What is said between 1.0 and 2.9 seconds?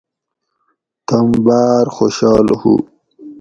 تم باۤر خوشال ہُو